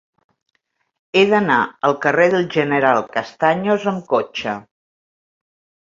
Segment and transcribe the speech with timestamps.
[1.19, 1.57] He d'anar
[1.89, 4.55] al carrer del General Castaños amb cotxe.